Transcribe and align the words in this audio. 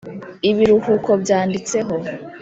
ibiruhuko 0.49 1.11
byanditseho 1.23 1.95
* 2.01 2.03